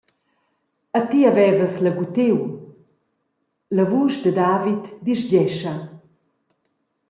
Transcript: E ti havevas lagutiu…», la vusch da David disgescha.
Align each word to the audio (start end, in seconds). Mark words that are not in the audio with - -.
E 0.97 0.99
ti 1.09 1.19
havevas 1.27 1.73
lagutiu…», 1.83 2.39
la 3.75 3.83
vusch 3.91 4.19
da 4.25 4.33
David 4.41 4.83
disgescha. 5.05 5.75